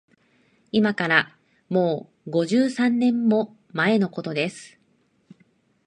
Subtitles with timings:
[0.71, 1.37] いまから、
[1.69, 4.79] もう五十三年も前のことです